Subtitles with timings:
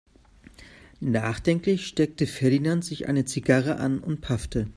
[1.03, 4.65] Nachdenklich steckte Ferdinand sich eine Zigarre an und paffte.